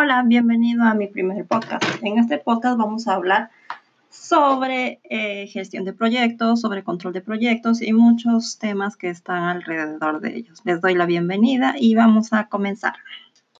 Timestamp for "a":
0.84-0.94, 3.08-3.14, 12.32-12.48